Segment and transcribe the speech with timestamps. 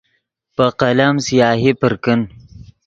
[0.55, 2.19] پے قلم سیاہی پر کن